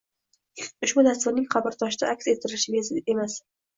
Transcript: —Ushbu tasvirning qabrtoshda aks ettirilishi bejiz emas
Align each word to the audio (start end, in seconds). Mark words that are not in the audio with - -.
—Ushbu 0.87 1.03
tasvirning 1.09 1.47
qabrtoshda 1.55 2.09
aks 2.17 2.31
ettirilishi 2.33 2.77
bejiz 2.77 3.05
emas 3.17 3.37